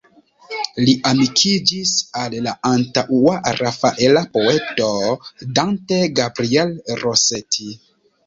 [0.85, 1.91] Li amikiĝis
[2.21, 4.89] al la antaŭ-rafaela poeto
[5.59, 6.73] Dante Gabriel
[7.05, 7.69] Rossetti.